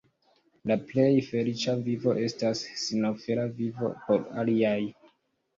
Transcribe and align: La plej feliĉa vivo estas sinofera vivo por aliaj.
La 0.69 0.77
plej 0.91 1.09
feliĉa 1.25 1.75
vivo 1.89 2.15
estas 2.29 2.63
sinofera 2.85 3.47
vivo 3.61 3.93
por 4.09 4.25
aliaj. 4.45 4.77